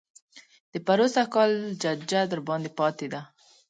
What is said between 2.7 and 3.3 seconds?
پاتې ده.